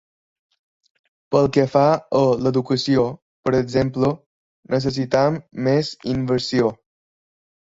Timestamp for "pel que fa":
1.35-1.83